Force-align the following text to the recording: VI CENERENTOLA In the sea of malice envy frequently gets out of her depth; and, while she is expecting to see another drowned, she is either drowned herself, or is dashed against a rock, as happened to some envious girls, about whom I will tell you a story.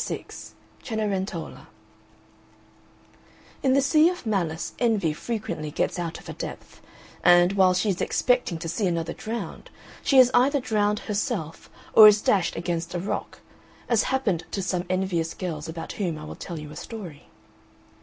VI 0.03 0.25
CENERENTOLA 0.81 1.67
In 3.61 3.73
the 3.73 3.83
sea 3.83 4.09
of 4.09 4.25
malice 4.25 4.73
envy 4.79 5.13
frequently 5.13 5.69
gets 5.69 5.99
out 5.99 6.17
of 6.19 6.25
her 6.25 6.33
depth; 6.33 6.81
and, 7.23 7.53
while 7.53 7.75
she 7.75 7.89
is 7.89 8.01
expecting 8.01 8.57
to 8.57 8.67
see 8.67 8.87
another 8.87 9.13
drowned, 9.13 9.69
she 10.03 10.17
is 10.17 10.31
either 10.33 10.59
drowned 10.59 11.01
herself, 11.01 11.69
or 11.93 12.07
is 12.07 12.19
dashed 12.19 12.55
against 12.55 12.95
a 12.95 12.99
rock, 12.99 13.41
as 13.87 14.01
happened 14.09 14.45
to 14.49 14.63
some 14.63 14.85
envious 14.89 15.35
girls, 15.35 15.69
about 15.69 15.91
whom 15.91 16.17
I 16.17 16.23
will 16.25 16.35
tell 16.35 16.57
you 16.57 16.71
a 16.71 16.75
story. 16.75 17.27